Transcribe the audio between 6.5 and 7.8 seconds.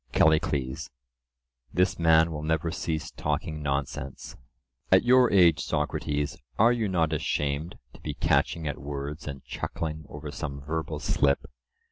are you not ashamed